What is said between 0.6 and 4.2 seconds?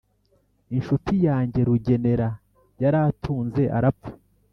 inshuti yanjye rugenera yaratunze arapfa